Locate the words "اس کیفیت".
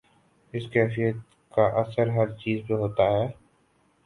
0.53-1.15